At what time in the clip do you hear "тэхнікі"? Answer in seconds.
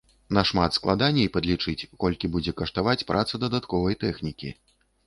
4.07-4.57